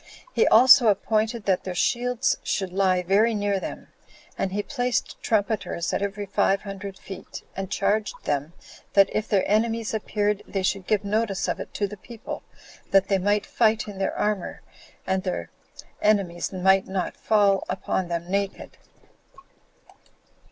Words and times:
He 0.33 0.47
also 0.47 0.87
appointed 0.87 1.45
that 1.45 1.63
their 1.63 1.75
shields 1.75 2.37
should 2.41 2.73
lie 2.73 3.03
very 3.03 3.35
near 3.35 3.59
them; 3.59 3.89
and 4.35 4.51
he 4.51 4.63
placed 4.63 5.21
trumpeters 5.21 5.93
at 5.93 6.01
every 6.01 6.25
five 6.25 6.63
hundred 6.63 6.97
feet, 6.97 7.43
and 7.55 7.69
charged 7.69 8.15
them, 8.23 8.53
that 8.93 9.11
if 9.13 9.27
their 9.27 9.47
enemies 9.47 9.93
appeared, 9.93 10.41
they 10.47 10.63
should 10.63 10.87
give 10.87 11.03
notice 11.05 11.47
of 11.47 11.59
it 11.59 11.71
to 11.75 11.85
the 11.87 11.97
people, 11.97 12.41
that 12.89 13.09
they 13.09 13.19
might 13.19 13.45
fight 13.45 13.87
in 13.87 13.99
their 13.99 14.17
armor, 14.17 14.63
and 15.05 15.21
their 15.21 15.51
enemies 16.01 16.51
might 16.51 16.87
not 16.87 17.15
fall 17.15 17.63
upon 17.69 18.07
them 18.07 18.27
naked. 18.27 18.79